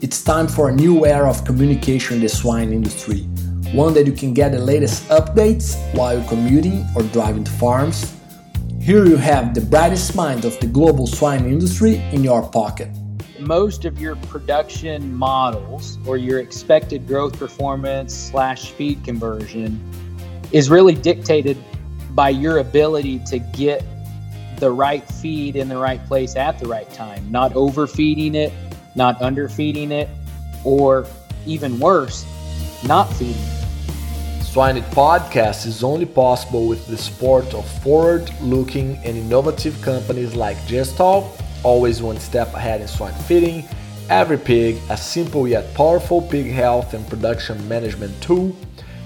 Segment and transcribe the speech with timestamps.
[0.00, 3.22] It's time for a new era of communication in the swine industry,
[3.72, 8.14] one that you can get the latest updates while commuting or driving to farms.
[8.80, 12.88] Here you have the brightest minds of the global swine industry in your pocket.
[13.40, 19.80] Most of your production models or your expected growth performance slash feed conversion
[20.52, 21.56] is really dictated
[22.10, 23.82] by your ability to get
[24.62, 28.52] the right feed in the right place at the right time, not overfeeding it,
[28.94, 30.08] not underfeeding it,
[30.64, 31.04] or
[31.46, 32.24] even worse,
[32.86, 34.44] not feeding it.
[34.44, 40.36] Swine It Podcast is only possible with the support of forward looking and innovative companies
[40.36, 41.28] like Gestal,
[41.64, 43.64] always one step ahead in swine feeding,
[44.08, 48.54] Every Pig, a simple yet powerful pig health and production management tool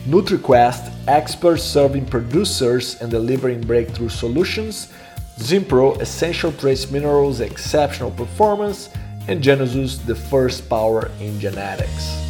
[0.06, 4.92] NutriQuest, experts serving producers and delivering breakthrough solutions,
[5.38, 8.88] Zinpro, essential trace minerals, exceptional performance,
[9.28, 12.22] and Genesus, the first power in genetics.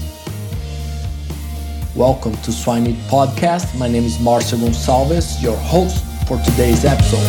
[1.95, 3.79] Welcome to Swine Podcast.
[3.79, 7.23] My name is Marcio Gonçalves, your host for today's episode.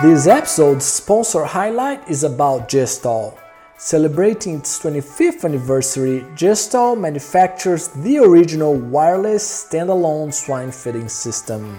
[0.00, 3.38] This episode's sponsor highlight is about Gestal.
[3.76, 11.78] Celebrating its 25th anniversary, Gestal manufactures the original wireless standalone swine feeding system.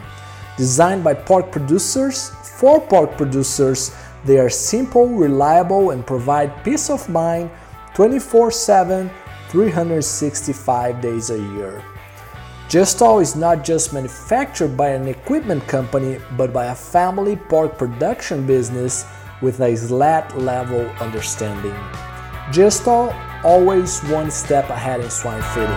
[0.59, 7.07] Designed by pork producers for pork producers, they are simple, reliable, and provide peace of
[7.07, 7.49] mind
[7.93, 9.09] 24 7,
[9.47, 11.81] 365 days a year.
[12.67, 18.45] Gestal is not just manufactured by an equipment company, but by a family pork production
[18.45, 19.05] business
[19.41, 21.79] with a SLAT level understanding.
[22.51, 25.69] Gestal always one step ahead in swine feeding.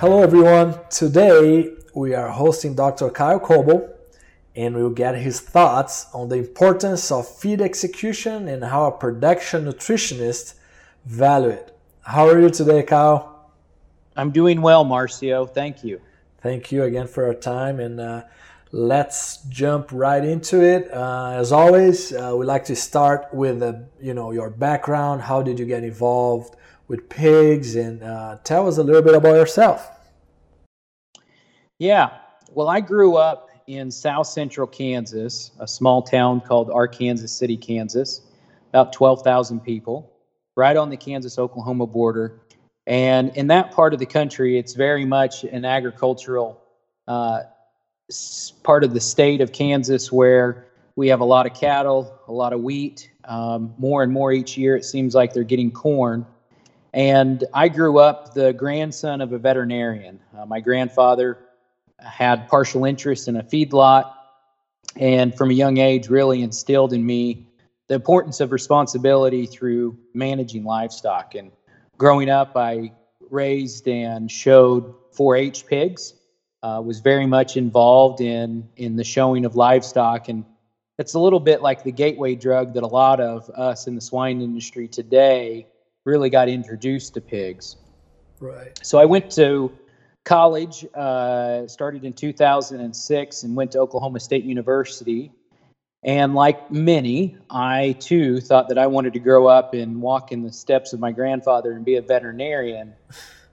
[0.00, 0.74] Hello everyone.
[0.90, 3.10] Today we are hosting Dr.
[3.10, 3.94] Kyle Coble
[4.56, 9.64] and we'll get his thoughts on the importance of feed execution and how a production
[9.64, 10.54] nutritionist
[11.04, 11.76] value it.
[12.02, 13.50] How are you today, Kyle?
[14.16, 15.48] I'm doing well, Marcio.
[15.48, 16.00] Thank you.
[16.40, 18.22] Thank you again for your time and uh,
[18.72, 20.92] let's jump right into it.
[20.92, 25.22] Uh, as always, uh, we like to start with uh, you know your background.
[25.22, 26.56] How did you get involved
[26.86, 29.97] with pigs, and uh, tell us a little bit about yourself.
[31.78, 32.10] Yeah,
[32.54, 38.22] well, I grew up in South Central Kansas, a small town called Arkansas City, Kansas,
[38.70, 40.12] about twelve thousand people,
[40.56, 42.40] right on the Kansas-Oklahoma border.
[42.88, 46.60] And in that part of the country, it's very much an agricultural
[47.06, 47.42] uh,
[48.64, 50.66] part of the state of Kansas where
[50.96, 53.10] we have a lot of cattle, a lot of wheat.
[53.24, 56.26] Um, more and more each year, it seems like they're getting corn.
[56.94, 60.18] And I grew up the grandson of a veterinarian.
[60.36, 61.38] Uh, my grandfather
[62.00, 64.12] had partial interest in a feedlot,
[64.96, 67.48] and from a young age, really instilled in me
[67.88, 71.34] the importance of responsibility through managing livestock.
[71.34, 71.50] And
[71.96, 72.92] growing up, I
[73.30, 76.14] raised and showed 4 H pigs
[76.62, 80.28] uh, was very much involved in in the showing of livestock.
[80.28, 80.44] And
[80.98, 84.00] it's a little bit like the gateway drug that a lot of us in the
[84.00, 85.66] swine industry today
[86.04, 87.76] really got introduced to pigs.
[88.40, 88.78] Right.
[88.82, 89.72] So i went to
[90.28, 95.32] college uh, started in 2006 and went to oklahoma state university.
[96.04, 100.42] And like many i too thought that i wanted to grow up and walk in
[100.42, 102.94] the steps of my grandfather and be a veterinarian.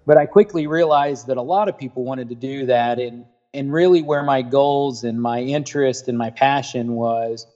[0.06, 3.72] But I quickly realized that a lot of people wanted to do that, and and
[3.74, 7.48] really where my goals and my interest and my passion was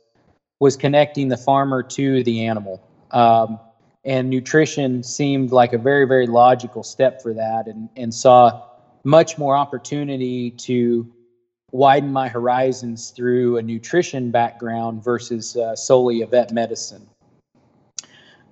[0.59, 2.81] was connecting the farmer to the animal.
[3.11, 3.59] Um,
[4.05, 8.51] and nutrition seemed like a very very logical step for that, and and saw
[9.03, 11.11] much more opportunity to
[11.71, 17.07] widen my horizons through a nutrition background versus uh, solely a vet medicine.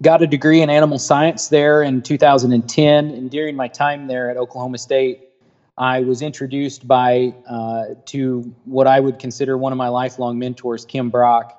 [0.02, 4.38] Got a degree in animal science there in 2010 and during my time there at
[4.38, 5.30] oklahoma state
[5.76, 10.86] i was introduced by uh, to what i would consider one of my lifelong mentors
[10.86, 11.58] kim brock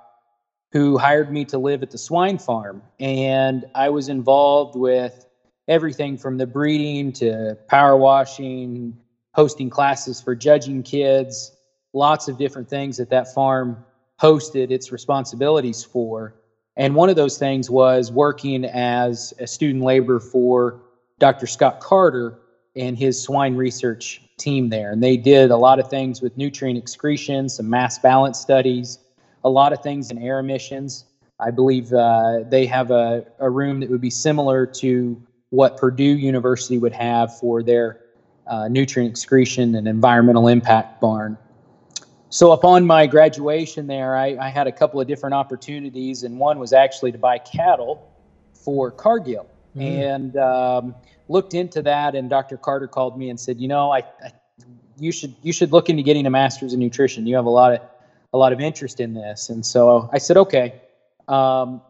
[0.73, 2.83] who hired me to live at the swine farm.
[3.01, 5.27] And i was involved with
[5.69, 8.97] everything from the breeding to power washing
[9.35, 11.53] hosting classes for judging kids
[11.93, 13.85] lots of different things that that farm
[14.21, 16.35] hosted its responsibilities for
[16.79, 20.81] and one of those things was working as a student labor for
[21.19, 21.49] Dr.
[21.49, 22.39] Scott Carter
[22.77, 24.93] and his swine research team there.
[24.93, 29.01] And they did a lot of things with nutrient excretion, some mass balance studies,
[29.43, 31.05] a lot of things in air emissions.
[31.41, 35.21] I believe uh, they have a, a room that would be similar to
[35.51, 38.01] what Purdue University would have for their
[38.47, 41.37] uh, nutrient excretion and environmental impact barn.
[42.31, 46.59] So upon my graduation there, I, I, had a couple of different opportunities, and one
[46.59, 48.13] was actually to buy cattle
[48.53, 49.83] for Cargill, mm.
[49.83, 50.95] and um,
[51.29, 52.15] looked into that.
[52.15, 52.59] And Dr.
[52.59, 54.33] Carter called me and said, "You know, I, I,
[54.99, 57.27] you should you should look into getting a master's in nutrition.
[57.27, 57.81] You have a lot of
[58.35, 60.83] a lot of interest in this." And so I said, "Okay."
[61.29, 61.81] Um,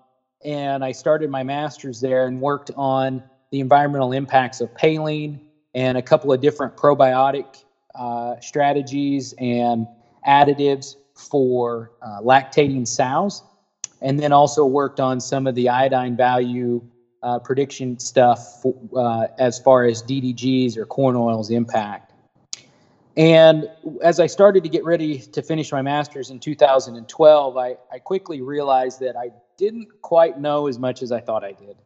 [0.44, 5.40] and I started my master's there and worked on the environmental impacts of Paylean
[5.74, 7.64] and a couple of different probiotic
[7.94, 9.86] uh, strategies and
[10.26, 13.42] additives for uh, lactating sows,
[14.00, 16.80] and then also worked on some of the iodine value
[17.22, 22.12] uh, prediction stuff for, uh, as far as DDGs or corn oil's impact.
[23.16, 23.68] And
[24.00, 28.42] as I started to get ready to finish my master's in 2012, I, I quickly
[28.42, 31.76] realized that I didn't quite know as much as I thought I did.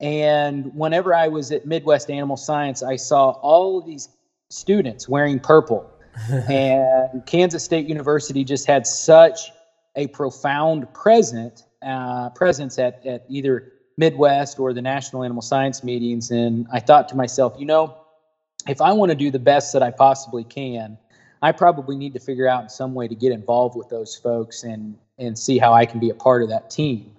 [0.00, 4.08] And whenever I was at Midwest Animal Science, I saw all of these
[4.48, 5.90] students wearing purple.
[6.48, 9.50] and Kansas State University just had such
[9.96, 16.30] a profound present uh, presence at, at either Midwest or the National Animal Science meetings.
[16.30, 17.96] And I thought to myself, you know,
[18.68, 20.98] if I want to do the best that I possibly can,
[21.42, 24.96] I probably need to figure out some way to get involved with those folks and
[25.18, 27.10] and see how I can be a part of that team.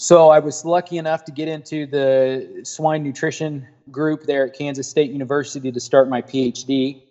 [0.00, 4.88] So I was lucky enough to get into the swine nutrition group there at Kansas
[4.88, 7.02] State University to start my PhD.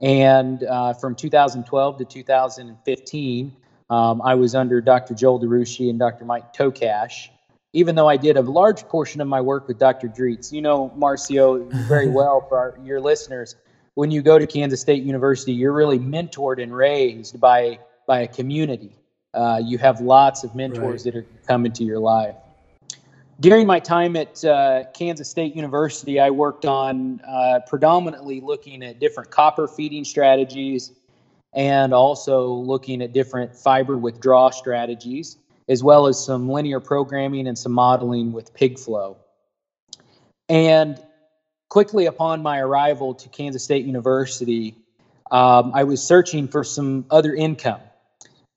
[0.00, 3.56] And uh, from 2012 to 2015,
[3.90, 5.12] um, I was under Dr.
[5.14, 6.24] Joel DeRouchey and Dr.
[6.24, 7.30] Mike Tokach.
[7.72, 10.06] Even though I did a large portion of my work with Dr.
[10.06, 13.56] Dritz, you know Marcio very well for our, your listeners.
[13.94, 18.28] When you go to Kansas State University, you're really mentored and raised by by a
[18.28, 18.92] community.
[19.32, 21.14] Uh, you have lots of mentors right.
[21.14, 22.34] that are coming to your life.
[23.38, 28.98] During my time at uh, Kansas State University, I worked on uh, predominantly looking at
[28.98, 30.92] different copper feeding strategies
[31.54, 35.38] and also looking at different fiber withdrawal strategies,
[35.68, 39.16] as well as some linear programming and some modeling with PigFlow.
[40.48, 41.02] And
[41.70, 44.76] quickly upon my arrival to Kansas State University,
[45.30, 47.80] um, I was searching for some other income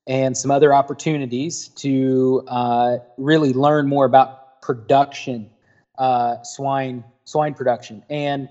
[0.08, 5.50] and some other opportunities to uh, really learn more about production,
[5.98, 8.04] uh, swine swine production.
[8.10, 8.50] And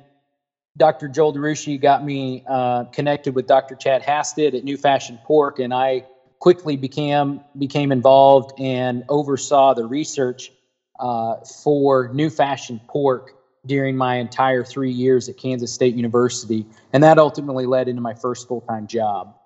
[0.76, 1.08] Dr.
[1.08, 3.75] Joel DeRouchey got me uh, connected with Dr.
[3.75, 6.06] Chad Hastad at New Fashion Pork, and I
[6.38, 10.50] quickly became became involved and oversaw the research
[10.98, 13.32] uh, for New Fashion Pork
[13.64, 18.14] during my entire three years at Kansas State University, and that ultimately led into my
[18.14, 19.37] first full time job.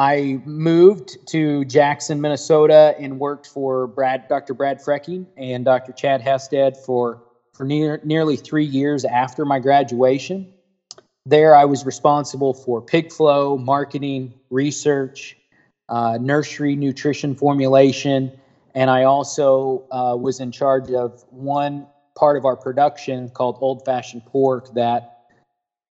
[0.00, 4.54] I moved to Jackson, Minnesota, and worked for Brad, Dr.
[4.54, 5.92] Brad Freking and Dr.
[5.92, 10.54] Chad Hastad for for near, nearly three years after my graduation.
[11.26, 15.36] There, I was responsible for pig flow, marketing, research,
[15.90, 18.32] uh, nursery nutrition formulation,
[18.74, 21.86] and I also uh, was in charge of one
[22.16, 25.26] part of our production called Old Fashioned Pork that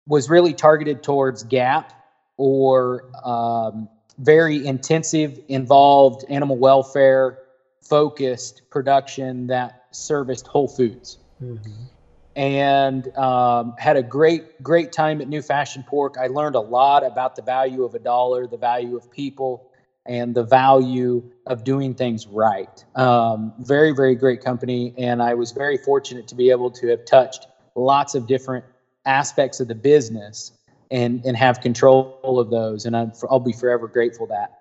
[0.06, 1.99] was really targeted towards GAP
[2.40, 3.86] or um,
[4.18, 7.38] very intensive, involved animal welfare
[7.82, 11.18] focused production that serviced Whole Foods.
[11.42, 11.70] Mm-hmm.
[12.36, 16.16] And um, had a great, great time at New Fashion Pork.
[16.18, 19.70] I learned a lot about the value of a dollar, the value of people,
[20.06, 22.82] and the value of doing things right.
[22.94, 24.94] Um, very, very great company.
[24.96, 28.64] And I was very fortunate to be able to have touched lots of different
[29.04, 30.52] aspects of the business
[30.90, 32.86] and and have control of those.
[32.86, 34.60] And I'm, I'll be forever grateful that.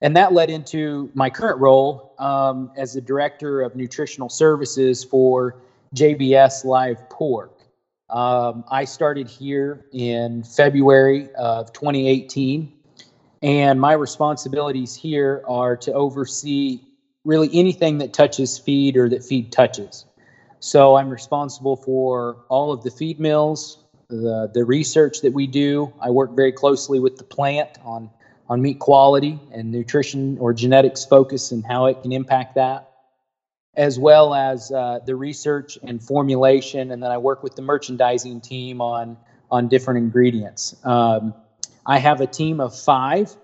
[0.00, 5.56] And that led into my current role um, as the director of nutritional services for
[5.94, 7.52] JBS Live Pork.
[8.10, 12.72] Um, I started here in February of 2018,
[13.42, 16.80] and my responsibilities here are to oversee
[17.24, 20.04] really anything that touches feed or that feed touches.
[20.60, 25.92] So I'm responsible for all of the feed mills, the the research that we do.
[26.00, 28.10] I work very closely with the plant on
[28.48, 32.88] on meat quality and nutrition or genetics focus and how it can impact that,
[33.74, 36.92] as well as uh, the research and formulation.
[36.92, 39.16] And then I work with the merchandising team on
[39.50, 40.76] on different ingredients.
[40.84, 41.34] Um,
[41.84, 43.34] I have a team of five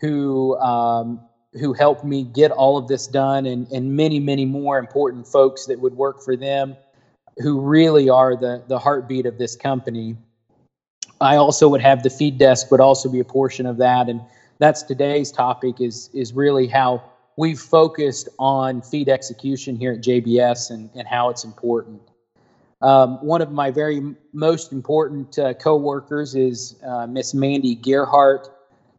[0.00, 1.20] who um,
[1.52, 5.66] who help me get all of this done, and and many many more important folks
[5.66, 6.76] that would work for them
[7.38, 10.16] who really are the the heartbeat of this company.
[11.20, 14.20] I also would have the feed desk would also be a portion of that, and
[14.58, 17.02] that's today's topic is is really how
[17.36, 22.00] we've focused on feed execution here at JBS and, and how it's important.
[22.80, 28.48] Um, one of my very most important uh, co-workers is uh, Miss Mandy Gerhart.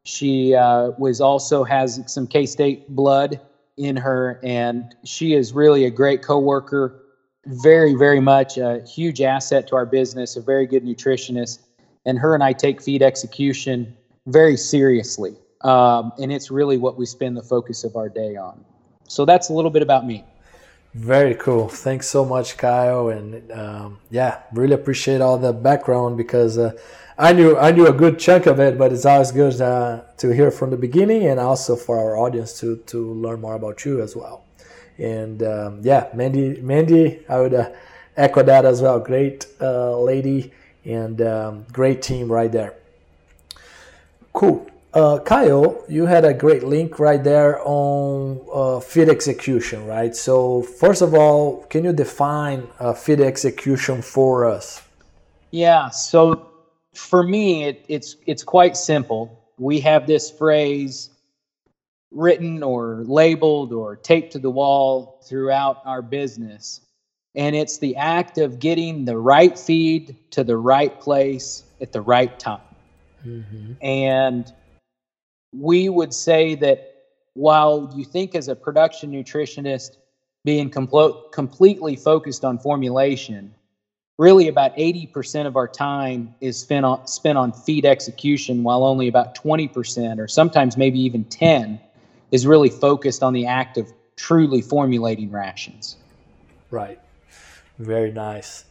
[0.03, 3.39] She uh, was also has some K State blood
[3.77, 7.04] in her, and she is really a great coworker.
[7.45, 10.35] Very, very much a huge asset to our business.
[10.35, 11.59] A very good nutritionist,
[12.05, 17.05] and her and I take feed execution very seriously, um, and it's really what we
[17.05, 18.65] spend the focus of our day on.
[19.07, 20.23] So that's a little bit about me.
[20.95, 21.67] Very cool.
[21.67, 23.09] Thanks so much, Kyle.
[23.09, 26.71] And um, yeah, really appreciate all the background because uh,
[27.17, 30.29] I knew I knew a good chunk of it, but it's always good uh, to
[30.33, 34.01] hear from the beginning and also for our audience to to learn more about you
[34.01, 34.44] as well.
[34.97, 37.71] And um, yeah, Mandy, Mandy, I would uh,
[38.15, 38.99] echo that as well.
[38.99, 40.51] Great uh, lady
[40.85, 42.73] and um, great team right there.
[44.33, 44.69] Cool.
[44.93, 50.15] Uh, Kyle, you had a great link right there on uh, feed execution, right?
[50.15, 54.81] So, first of all, can you define uh, feed execution for us?
[55.51, 55.89] Yeah.
[55.89, 56.49] So,
[56.93, 59.43] for me, it, it's it's quite simple.
[59.57, 61.09] We have this phrase
[62.15, 66.81] written or labeled or taped to the wall throughout our business,
[67.35, 72.01] and it's the act of getting the right feed to the right place at the
[72.01, 72.61] right time.
[73.25, 73.73] Mm-hmm.
[73.81, 74.51] And
[75.53, 76.93] we would say that
[77.33, 79.97] while you think as a production nutritionist
[80.45, 83.53] being compl- completely focused on formulation,
[84.17, 89.07] really about 80% of our time is spent on, spent on feed execution, while only
[89.09, 91.79] about 20%, or sometimes maybe even 10,
[92.35, 95.97] is really focused on the act of truly formulating rations.
[96.69, 96.99] Right.
[97.79, 98.65] Very nice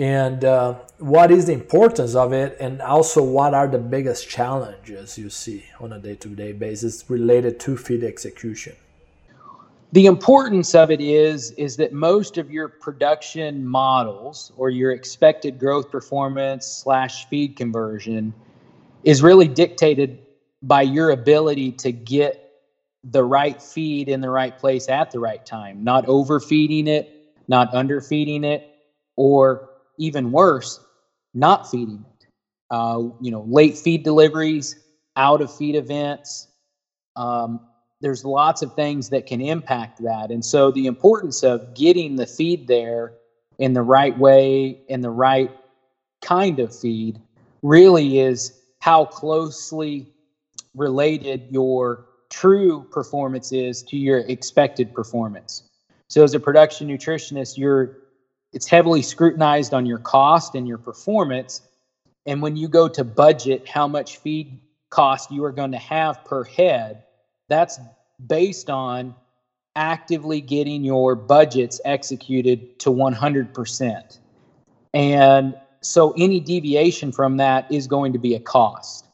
[0.00, 5.18] and uh, what is the importance of it and also what are the biggest challenges
[5.18, 8.74] you see on a day-to-day basis related to feed execution
[9.92, 15.58] the importance of it is is that most of your production models or your expected
[15.58, 18.32] growth performance slash feed conversion
[19.04, 20.18] is really dictated
[20.62, 22.49] by your ability to get
[23.04, 27.74] the right feed in the right place at the right time not overfeeding it not
[27.74, 28.76] underfeeding it
[29.16, 30.80] or even worse,
[31.34, 32.26] not feeding it.
[32.70, 34.76] Uh, you know, late feed deliveries,
[35.16, 36.46] out of feed events.
[37.16, 37.60] Um,
[38.00, 40.30] there's lots of things that can impact that.
[40.30, 43.14] And so the importance of getting the feed there
[43.58, 45.50] in the right way, in the right
[46.22, 47.20] kind of feed,
[47.62, 50.06] really is how closely
[50.74, 55.64] related your true performance is to your expected performance.
[56.08, 57.98] So as a production nutritionist, you're
[58.52, 61.62] it's heavily scrutinized on your cost and your performance.
[62.26, 64.60] And when you go to budget how much feed
[64.90, 67.04] cost you are going to have per head,
[67.48, 67.78] that's
[68.26, 69.14] based on
[69.76, 74.18] actively getting your budgets executed to 100%.
[74.94, 79.06] And so any deviation from that is going to be a cost.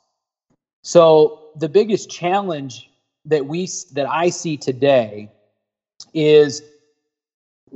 [0.82, 2.90] So the biggest challenge
[3.26, 5.30] that we that I see today
[6.14, 6.62] is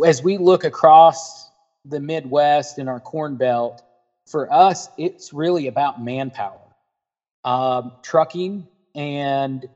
[0.04, 1.50] as we look across
[1.84, 3.82] the Midwest and our Corn Belt,
[4.26, 6.60] for us, it's really about manpower,
[7.44, 9.68] um, trucking, and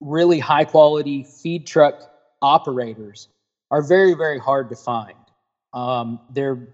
[0.00, 2.10] really high quality feed truck
[2.42, 3.28] operators
[3.70, 5.14] are very, very hard to find.
[5.72, 6.68] Um, there,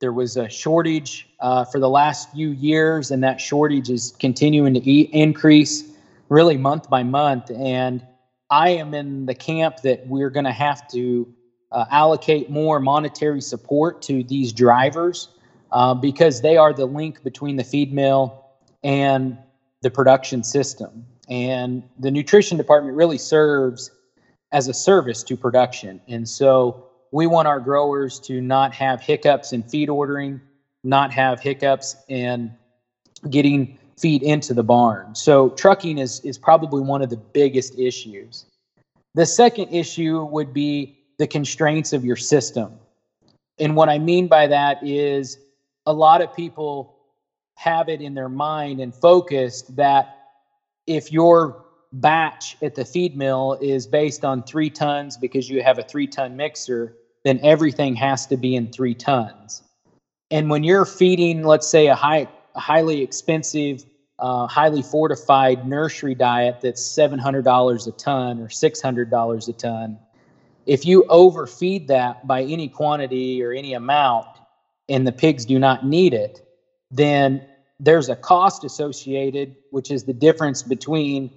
[0.00, 4.74] there was a shortage uh, for the last few years, and that shortage is continuing
[4.74, 5.87] to e- increase
[6.28, 7.50] really month by month.
[7.50, 8.06] And
[8.50, 11.32] I am in the camp that we're going to have to
[11.72, 15.28] uh, allocate more monetary support to these drivers
[15.72, 18.44] uh, because they are the link between the feed mill
[18.82, 19.36] and
[19.82, 21.04] the production system.
[21.28, 23.90] And the nutrition department really serves
[24.52, 26.00] as a service to production.
[26.08, 30.40] And so we want our growers to not have hiccups in feed ordering,
[30.84, 32.54] not have hiccups in
[33.28, 35.14] getting feed into the barn.
[35.14, 38.46] So trucking is, is probably one of the biggest issues.
[39.14, 42.72] The second issue would be the constraints of your system.
[43.58, 45.38] And what I mean by that is
[45.86, 46.96] a lot of people
[47.56, 50.14] have it in their mind and focused that
[50.86, 55.78] if your batch at the feed mill is based on three tons because you have
[55.78, 59.62] a three ton mixer, then everything has to be in three tons.
[60.30, 63.84] And when you're feeding, let's say, a high, a highly expensive,
[64.18, 69.98] uh, highly fortified nursery diet that's $700 a ton or $600 a ton,
[70.66, 74.26] if you overfeed that by any quantity or any amount
[74.88, 76.44] and the pigs do not need it,
[76.90, 77.46] then
[77.78, 81.30] there's a cost associated, which is the difference between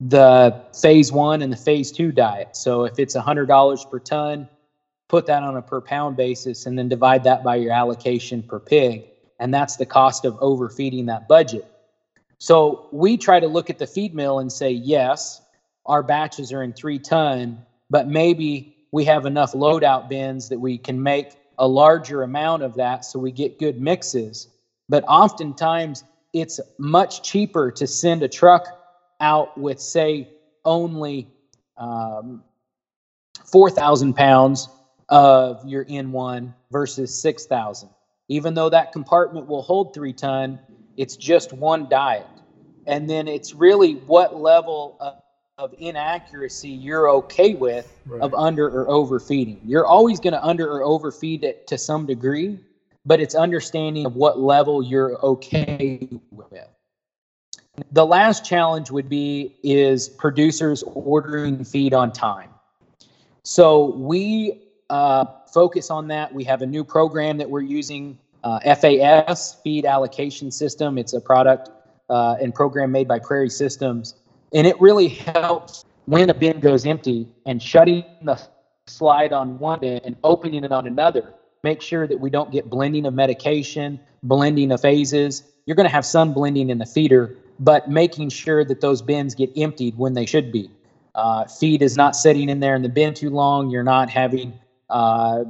[0.00, 2.56] the phase one and the phase two diet.
[2.56, 4.48] So if it's $100 per ton,
[5.08, 8.58] put that on a per pound basis and then divide that by your allocation per
[8.58, 9.04] pig.
[9.38, 11.70] And that's the cost of overfeeding that budget.
[12.38, 15.42] So we try to look at the feed mill and say, yes,
[15.86, 20.78] our batches are in three ton, but maybe we have enough loadout bins that we
[20.78, 24.48] can make a larger amount of that so we get good mixes.
[24.88, 28.66] But oftentimes it's much cheaper to send a truck
[29.20, 30.28] out with, say,
[30.64, 31.28] only
[31.78, 32.42] um,
[33.44, 34.68] 4,000 pounds
[35.08, 37.88] of your N1 versus 6,000.
[38.28, 40.58] Even though that compartment will hold three ton,
[40.96, 42.26] it's just one diet.
[42.86, 45.14] And then it's really what level of,
[45.58, 48.20] of inaccuracy you're okay with right.
[48.20, 49.60] of under or overfeeding.
[49.64, 52.58] You're always going to under or overfeed it to some degree,
[53.04, 56.68] but it's understanding of what level you're okay with.
[57.92, 62.50] The last challenge would be is producers ordering feed on time.
[63.42, 66.32] So we uh, focus on that.
[66.32, 70.98] We have a new program that we're using, uh, FAS, Feed Allocation System.
[70.98, 71.70] It's a product
[72.08, 74.14] uh, and program made by Prairie Systems.
[74.52, 78.40] And it really helps when a bin goes empty and shutting the
[78.86, 81.34] slide on one bin and opening it on another.
[81.64, 85.42] Make sure that we don't get blending of medication, blending of phases.
[85.66, 89.34] You're going to have some blending in the feeder, but making sure that those bins
[89.34, 90.70] get emptied when they should be.
[91.16, 93.70] Uh, feed is not sitting in there in the bin too long.
[93.70, 94.52] You're not having
[94.90, 95.44] uh,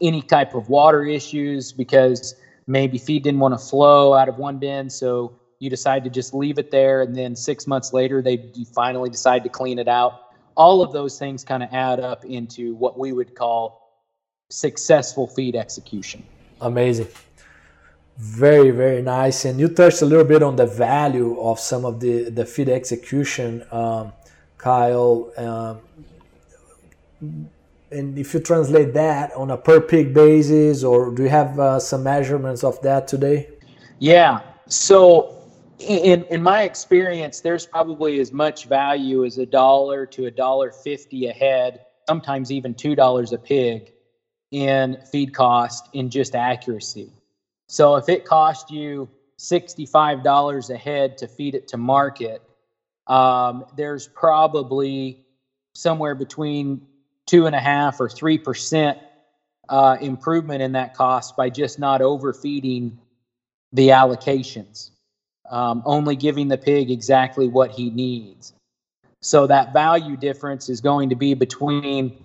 [0.00, 2.34] any type of water issues because
[2.66, 6.34] maybe feed didn't want to flow out of one bin, so you decide to just
[6.34, 10.20] leave it there, and then six months later, they finally decide to clean it out.
[10.56, 14.04] All of those things kind of add up into what we would call
[14.50, 16.22] successful feed execution.
[16.60, 17.08] Amazing.
[18.16, 19.44] Very, very nice.
[19.44, 22.68] And you touched a little bit on the value of some of the, the feed
[22.68, 24.12] execution, um,
[24.56, 25.32] Kyle.
[25.36, 27.48] Um,
[27.90, 31.78] and if you translate that on a per pig basis, or do you have uh,
[31.80, 33.48] some measurements of that today?
[33.98, 34.40] Yeah.
[34.66, 35.34] So,
[35.78, 40.70] in in my experience, there's probably as much value as a dollar to a dollar
[40.72, 43.92] fifty a head, sometimes even two dollars a pig,
[44.50, 47.12] in feed cost in just accuracy.
[47.68, 52.42] So, if it cost you sixty-five dollars a head to feed it to market,
[53.06, 55.24] um, there's probably
[55.74, 56.87] somewhere between
[57.28, 58.98] two and a half or three percent
[59.68, 62.98] uh, improvement in that cost by just not overfeeding
[63.72, 64.90] the allocations,
[65.50, 68.54] um, only giving the pig exactly what he needs.
[69.20, 72.24] So that value difference is going to be between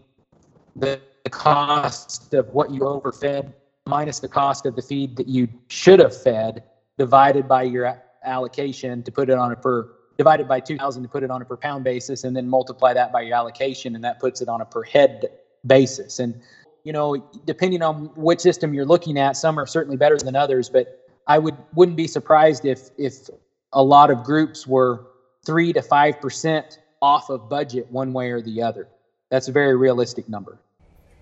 [0.76, 3.52] the, the cost of what you overfed
[3.86, 6.64] minus the cost of the feed that you should have fed
[6.98, 11.24] divided by your allocation to put it on a per divided by 2000 to put
[11.24, 14.20] it on a per pound basis and then multiply that by your allocation and that
[14.20, 15.30] puts it on a per head
[15.66, 16.20] basis.
[16.20, 16.40] And
[16.84, 20.68] you know depending on which system you're looking at some are certainly better than others
[20.70, 23.30] but i would wouldn't be surprised if if
[23.74, 25.08] a lot of groups were
[25.46, 28.88] 3 to 5% off of budget one way or the other.
[29.30, 30.58] That's a very realistic number.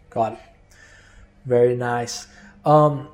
[0.10, 0.40] Got it.
[1.46, 2.28] Very nice.
[2.66, 3.08] Um,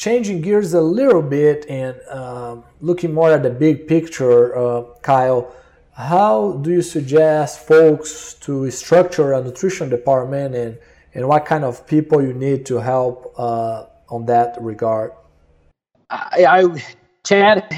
[0.00, 5.54] changing gears a little bit and uh, looking more at the big picture, uh, Kyle,
[5.92, 10.78] how do you suggest folks to structure a nutrition department and,
[11.12, 15.12] and what kind of people you need to help uh, on that regard?
[16.08, 16.84] I, I
[17.22, 17.68] Chad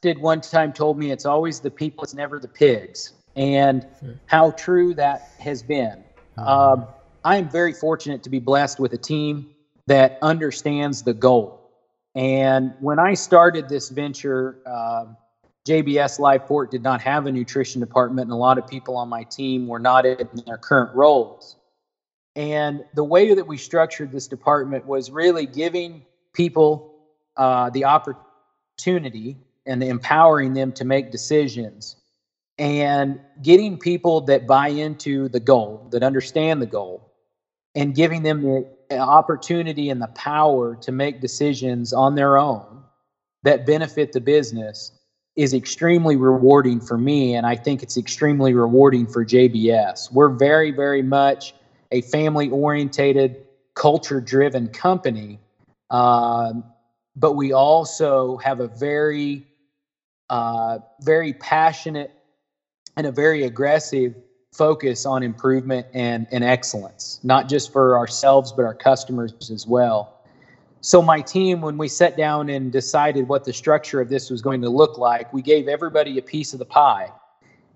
[0.00, 4.12] did one time told me it's always the people, it's never the pigs, and hmm.
[4.26, 6.02] how true that has been.
[6.38, 6.40] Mm-hmm.
[6.40, 6.86] Um,
[7.22, 9.51] I am very fortunate to be blessed with a team
[9.86, 11.70] that understands the goal.
[12.14, 15.16] And when I started this venture, uh, um,
[15.66, 19.08] JBS Live Pork did not have a nutrition department, and a lot of people on
[19.08, 21.56] my team were not in their current roles.
[22.34, 26.94] And the way that we structured this department was really giving people
[27.36, 31.96] uh, the opportunity and empowering them to make decisions
[32.58, 37.11] and getting people that buy into the goal, that understand the goal,
[37.74, 42.82] and giving them the opportunity and the power to make decisions on their own
[43.42, 44.92] that benefit the business
[45.34, 47.34] is extremely rewarding for me.
[47.34, 50.12] And I think it's extremely rewarding for JBS.
[50.12, 51.54] We're very, very much
[51.90, 53.36] a family orientated,
[53.74, 55.40] culture driven company.
[55.90, 56.64] Um,
[57.16, 59.46] but we also have a very,
[60.28, 62.12] uh, very passionate
[62.96, 64.14] and a very aggressive
[64.52, 70.18] focus on improvement and, and excellence, not just for ourselves, but our customers as well.
[70.80, 74.42] So, my team, when we sat down and decided what the structure of this was
[74.42, 77.10] going to look like, we gave everybody a piece of the pie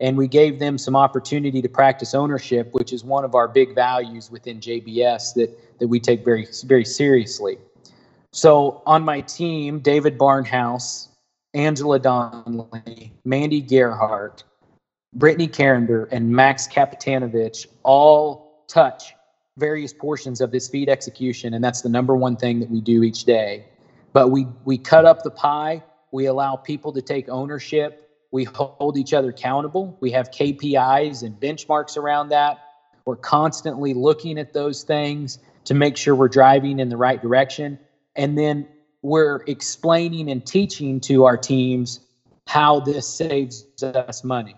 [0.01, 3.75] and we gave them some opportunity to practice ownership, which is one of our big
[3.75, 7.59] values within JBS that, that we take very, very seriously.
[8.33, 11.09] So, on my team, David Barnhouse
[11.57, 14.45] Angela Donnelly, Mandy Gerhart,
[15.17, 19.15] Brittany Carender, and Max Kapitanovich all touch
[19.57, 23.03] various portions of this feed execution, and that's the number one thing that we do
[23.03, 23.65] each day.
[24.13, 25.83] But we we cut up the pie.
[26.13, 28.11] We allow people to take ownership.
[28.31, 29.97] We hold each other accountable.
[30.01, 32.59] We have KPIs and benchmarks around that.
[33.07, 37.79] We're constantly looking at those things to make sure we're driving in the right direction.
[38.17, 38.69] And then
[39.01, 42.01] we're explaining and teaching to our teams
[42.47, 44.57] how this saves us money.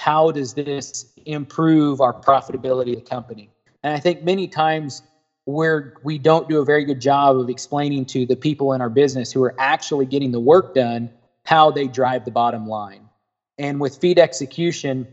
[0.00, 3.50] How does this improve our profitability of the company?
[3.82, 5.02] And I think many times
[5.44, 8.88] where we don't do a very good job of explaining to the people in our
[8.88, 11.10] business who are actually getting the work done
[11.44, 13.10] how they drive the bottom line.
[13.58, 15.06] And with feed execution,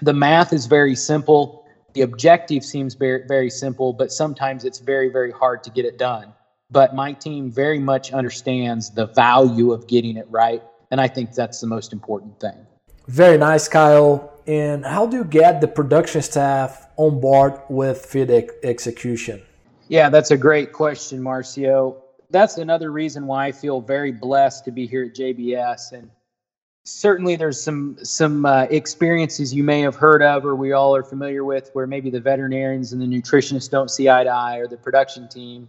[0.00, 1.66] the math is very simple.
[1.92, 5.98] The objective seems very, very simple, but sometimes it's very, very hard to get it
[5.98, 6.32] done.
[6.70, 10.62] But my team very much understands the value of getting it right.
[10.90, 12.66] And I think that's the most important thing.
[13.10, 14.32] Very nice, Kyle.
[14.46, 19.42] And how do you get the production staff on board with feed ex- execution?
[19.88, 21.96] Yeah, that's a great question, Marcio.
[22.30, 25.90] That's another reason why I feel very blessed to be here at JBS.
[25.90, 26.08] And
[26.84, 31.02] certainly there's some some uh, experiences you may have heard of or we all are
[31.02, 34.68] familiar with where maybe the veterinarians and the nutritionists don't see eye to eye or
[34.68, 35.68] the production team.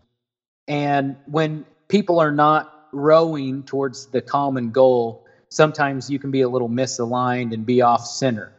[0.68, 5.21] And when people are not rowing towards the common goal,
[5.52, 8.52] sometimes you can be a little misaligned and be off center.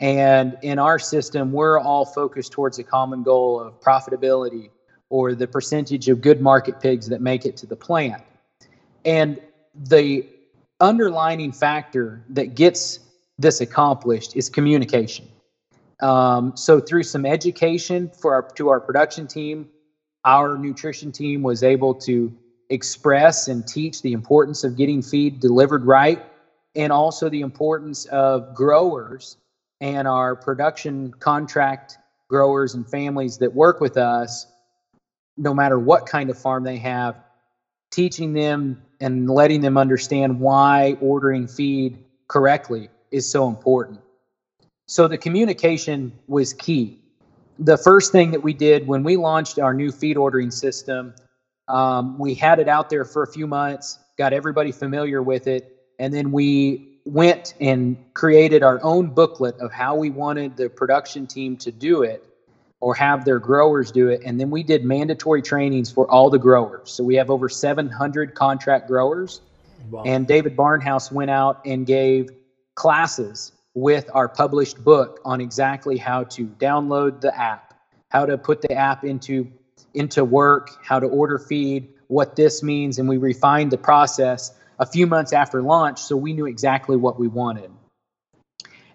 [0.00, 4.70] And in our system, we're all focused towards a common goal of profitability
[5.08, 8.22] or the percentage of good market pigs that make it to the plant.
[9.04, 9.40] And
[9.74, 10.26] the
[10.80, 12.98] underlining factor that gets
[13.38, 15.28] this accomplished is communication.
[16.02, 19.68] Um, so through some education for our, to our production team,
[20.24, 22.36] our nutrition team was able to
[22.70, 26.24] express and teach the importance of getting feed delivered right
[26.74, 29.36] and also the importance of growers
[29.80, 31.98] and our production contract
[32.28, 34.46] growers and families that work with us
[35.36, 37.16] no matter what kind of farm they have
[37.94, 44.00] teaching them and letting them understand why ordering feed correctly is so important.
[44.86, 46.98] So the communication was key.
[47.58, 51.14] The first thing that we did when we launched our new feed ordering system
[51.68, 55.76] um, we had it out there for a few months, got everybody familiar with it,
[55.98, 61.26] and then we went and created our own booklet of how we wanted the production
[61.26, 62.24] team to do it
[62.80, 64.22] or have their growers do it.
[64.24, 66.90] And then we did mandatory trainings for all the growers.
[66.90, 69.40] So we have over 700 contract growers.
[69.90, 70.02] Wow.
[70.04, 72.30] And David Barnhouse went out and gave
[72.74, 77.74] classes with our published book on exactly how to download the app,
[78.10, 79.50] how to put the app into
[79.94, 84.86] into work, how to order feed, what this means, and we refined the process a
[84.86, 87.70] few months after launch so we knew exactly what we wanted.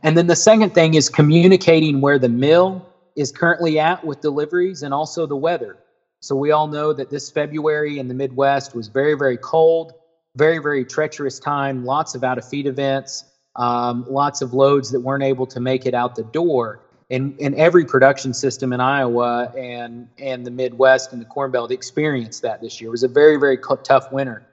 [0.04, 4.84] And then the second thing is communicating where the mill is currently at with deliveries
[4.84, 5.78] and also the weather.
[6.22, 9.94] So we all know that this February in the Midwest was very, very cold,
[10.36, 15.00] very, very treacherous time, lots of out of feed events, um, lots of loads that
[15.00, 19.52] weren't able to make it out the door and, and every production system in Iowa
[19.58, 22.90] and and the Midwest and the Corn Belt experienced that this year.
[22.90, 24.46] It was a very very tough winter.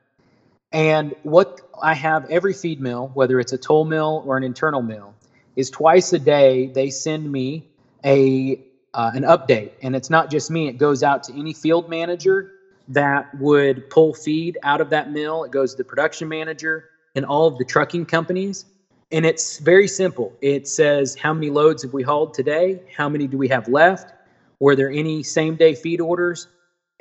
[0.73, 4.83] And what I have every feed mill, whether it's a toll mill or an internal
[4.83, 5.15] mill,
[5.55, 7.67] is twice a day they send me
[8.05, 8.61] a
[8.95, 10.69] uh, an update, and it's not just me.
[10.69, 12.53] It goes out to any field manager
[12.89, 15.45] that would pull feed out of that mill.
[15.45, 18.65] It goes to the production manager and all of the trucking companies
[19.13, 20.33] and it's very simple.
[20.41, 22.81] It says how many loads have we hauled today?
[22.97, 24.13] How many do we have left?
[24.59, 26.49] Were there any same day feed orders?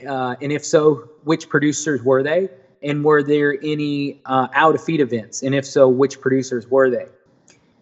[0.08, 2.50] Uh, and if so, which producers were they?
[2.84, 5.42] And were there any uh, out of feed events?
[5.42, 7.08] And if so, which producers were they?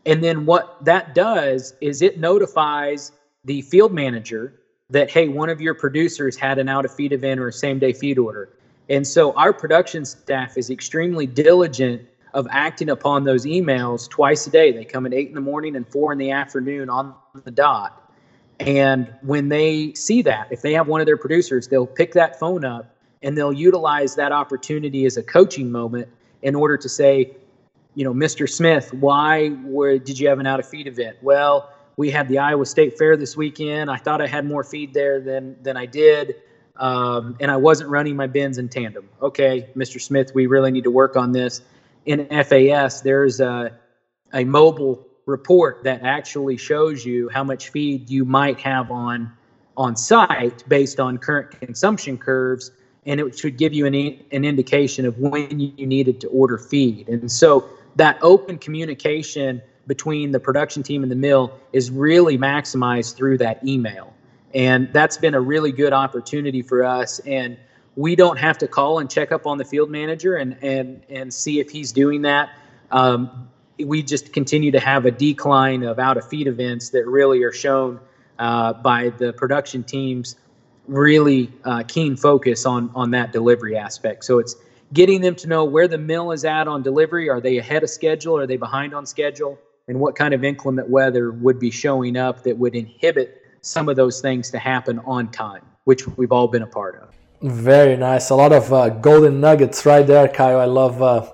[0.06, 3.12] And then what that does is it notifies
[3.46, 4.54] the field manager
[4.90, 7.80] that, hey, one of your producers had an out of feed event or a same
[7.80, 8.50] day feed order.
[8.90, 14.50] And so our production staff is extremely diligent of acting upon those emails twice a
[14.50, 14.72] day.
[14.72, 18.00] They come at eight in the morning and four in the afternoon on the dot.
[18.60, 22.40] And when they see that, if they have one of their producers, they'll pick that
[22.40, 26.08] phone up and they'll utilize that opportunity as a coaching moment
[26.42, 27.36] in order to say,
[27.96, 28.50] you know, Mr.
[28.50, 31.18] Smith, why were, did you have an out of feed event?
[31.22, 33.92] Well, we had the Iowa State Fair this weekend.
[33.92, 36.36] I thought I had more feed there than than I did,
[36.78, 39.08] um, and I wasn't running my bins in tandem.
[39.22, 40.02] Okay, Mr.
[40.02, 41.62] Smith, we really need to work on this
[42.06, 43.78] in FAS, there's a,
[44.34, 49.32] a mobile report that actually shows you how much feed you might have on
[49.76, 52.70] on site based on current consumption curves
[53.06, 53.96] and it should give you an,
[54.32, 57.10] an indication of when you needed to order feed.
[57.10, 63.16] And so that open communication between the production team and the mill is really maximized
[63.16, 64.14] through that email.
[64.54, 67.20] And that's been a really good opportunity for us.
[67.20, 67.58] And
[67.96, 71.34] we don't have to call and check up on the field manager and, and, and
[71.34, 72.50] see if he's doing that.
[72.92, 77.44] Um, we just continue to have a decline of out of feed events that really
[77.44, 78.00] are shown
[78.40, 80.36] uh, by the production teams
[80.88, 84.26] really uh, keen focus on on that delivery aspect.
[84.26, 84.56] So it's
[84.92, 87.30] getting them to know where the mill is at on delivery.
[87.30, 88.38] Are they ahead of schedule?
[88.38, 89.58] Are they behind on schedule?
[89.88, 93.96] And what kind of inclement weather would be showing up that would inhibit some of
[93.96, 97.23] those things to happen on time, which we've all been a part of.
[97.44, 98.30] Very nice.
[98.30, 100.62] A lot of uh, golden nuggets right there, Kyle.
[100.62, 101.02] I love.
[101.02, 101.30] Uh,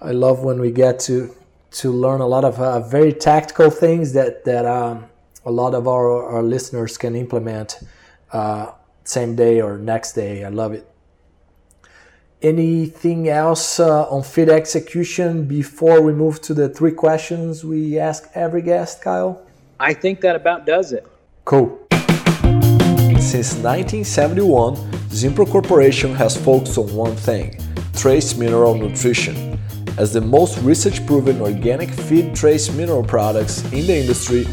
[0.00, 1.34] I love when we get to
[1.72, 5.06] to learn a lot of uh, very tactical things that that um,
[5.44, 7.80] a lot of our, our listeners can implement
[8.32, 8.70] uh,
[9.02, 10.44] same day or next day.
[10.44, 10.88] I love it.
[12.40, 18.28] Anything else uh, on feed execution before we move to the three questions we ask
[18.34, 19.44] every guest, Kyle?
[19.80, 21.04] I think that about does it.
[21.44, 21.84] Cool.
[23.18, 27.58] Since 1971, Zinpro Corporation has focused on one thing
[27.94, 29.58] trace mineral nutrition.
[29.98, 34.44] As the most research proven organic feed trace mineral products in the industry,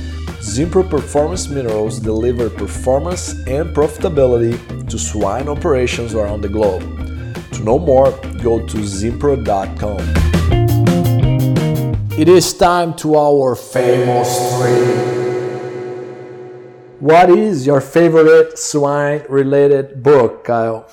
[0.41, 6.83] Zinpro Performance Minerals deliver performance and profitability to swine operations around the globe.
[7.53, 8.11] To know more,
[8.43, 9.99] go to zinpro.com.
[12.19, 15.18] It is time to our famous three.
[16.99, 20.91] What is your favorite swine related book, Kyle?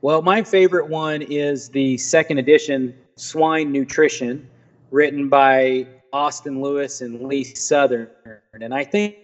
[0.00, 4.48] Well, my favorite one is the second edition, Swine Nutrition,
[4.90, 8.08] written by Austin Lewis and Lee Southern.
[8.54, 9.16] And I think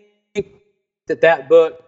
[1.07, 1.85] that that book,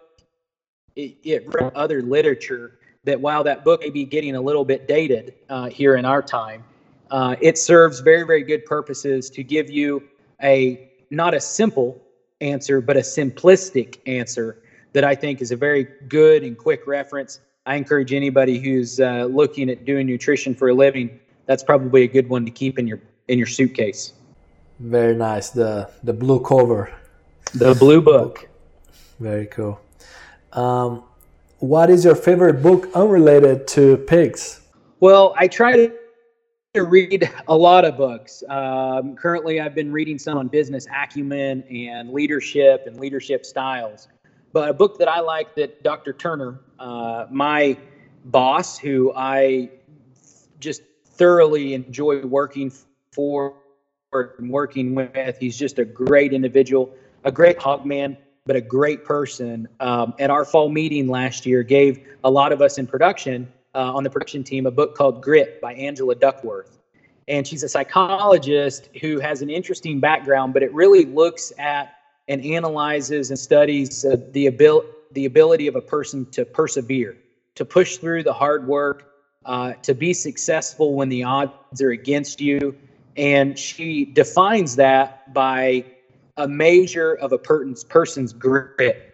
[0.95, 5.35] it, it other literature that while that book may be getting a little bit dated
[5.47, 6.63] uh, here in our time,
[7.11, 10.01] uh, it serves very, very good purposes to give you
[10.41, 12.01] a not a simple
[12.43, 14.61] answer, but a simplistic answer
[14.93, 17.39] that I think is a very good and quick reference.
[17.65, 21.19] I encourage anybody who's uh, looking at doing nutrition for a living.
[21.45, 24.13] That's probably a good one to keep in your in your suitcase.
[24.79, 25.49] Very nice.
[25.49, 26.93] The the blue cover.
[27.53, 28.49] The blue book.
[29.19, 29.79] Very cool.
[30.51, 31.03] Um,
[31.59, 34.61] what is your favorite book unrelated to pigs?
[34.99, 35.93] Well, I try to
[36.81, 38.43] read a lot of books.
[38.49, 44.07] Um, currently, I've been reading some on business acumen and leadership and leadership styles.
[44.53, 46.13] But a book that I like that Dr.
[46.13, 47.77] Turner, uh, my
[48.25, 49.69] boss, who I
[50.59, 52.71] just thoroughly enjoy working
[53.11, 53.53] for
[54.11, 55.37] and working with.
[55.39, 56.91] He's just a great individual,
[57.23, 59.67] a great hog man, but a great person.
[59.79, 63.93] Um, at our fall meeting last year, gave a lot of us in production uh,
[63.93, 66.79] on the production team a book called Grit by Angela Duckworth.
[67.27, 71.95] And she's a psychologist who has an interesting background, but it really looks at
[72.27, 77.17] and analyzes and studies uh, the, abil- the ability of a person to persevere,
[77.55, 79.13] to push through the hard work,
[79.45, 82.75] uh, to be successful when the odds are against you,
[83.17, 85.83] and she defines that by
[86.37, 89.12] a measure of a person's, person's grit,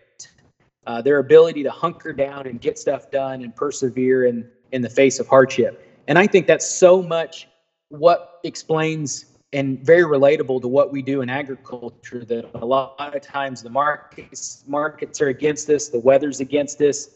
[0.89, 4.89] uh, their ability to hunker down and get stuff done and persevere in, in the
[4.89, 5.87] face of hardship.
[6.07, 7.47] And I think that's so much
[7.89, 13.21] what explains and very relatable to what we do in agriculture that a lot of
[13.21, 17.09] times the markets markets are against us, the weather's against us,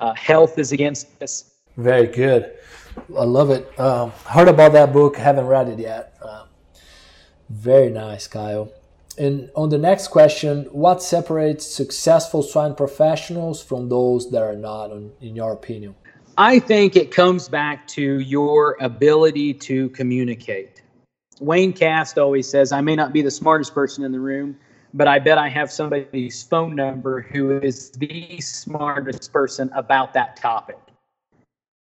[0.00, 1.52] uh, health is against us.
[1.76, 2.58] Very good.
[3.16, 3.78] I love it.
[3.78, 6.16] Um, heard about that book, haven't read it yet.
[6.20, 6.48] Um,
[7.48, 8.72] very nice, Kyle.
[9.20, 14.92] And on the next question, what separates successful swine professionals from those that are not,
[14.92, 15.94] in your opinion?
[16.38, 20.80] I think it comes back to your ability to communicate.
[21.38, 24.56] Wayne Cast always says, I may not be the smartest person in the room,
[24.94, 30.36] but I bet I have somebody's phone number who is the smartest person about that
[30.36, 30.78] topic.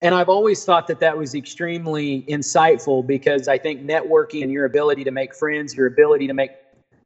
[0.01, 4.65] And I've always thought that that was extremely insightful because I think networking and your
[4.65, 6.51] ability to make friends, your ability to make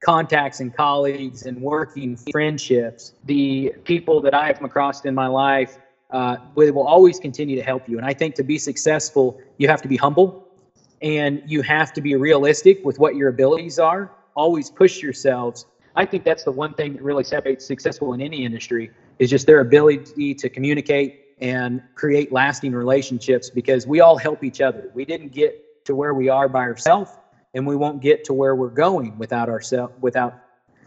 [0.04, 5.28] contacts and colleagues and working friendships, the people that I have come across in my
[5.28, 5.78] life
[6.12, 7.98] uh, will always continue to help you.
[7.98, 10.48] And I think to be successful, you have to be humble
[11.02, 14.12] and you have to be realistic with what your abilities are.
[14.36, 15.66] Always push yourselves.
[15.96, 19.46] I think that's the one thing that really separates successful in any industry is just
[19.46, 24.90] their ability to communicate and create lasting relationships because we all help each other.
[24.94, 27.12] We didn't get to where we are by ourselves,
[27.54, 30.44] and we won't get to where we're going without ourselves without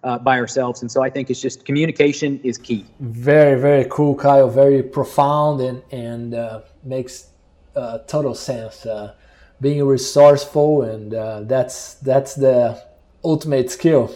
[0.07, 0.83] uh, by ourselves.
[0.83, 2.87] And so I think it's just communication is key.
[3.01, 4.49] Very, very cool, Kyle.
[4.49, 7.31] Very profound and, and uh, makes
[7.75, 8.87] uh, total sense.
[8.87, 9.15] Uh,
[9.61, 12.81] being resourceful, and uh, that's, that's the
[13.25, 14.15] ultimate skill.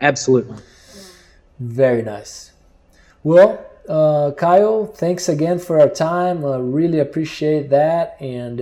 [0.00, 0.56] Absolutely.
[1.60, 2.52] Very nice.
[3.22, 6.44] Well, uh, Kyle, thanks again for our time.
[6.44, 8.60] I really appreciate that, and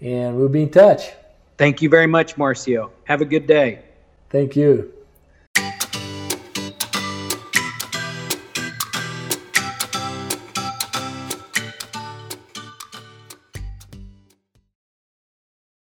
[0.00, 1.10] and we'll be in touch.
[1.56, 2.90] Thank you very much, Marcio.
[3.04, 3.82] Have a good day.
[4.30, 4.93] Thank you.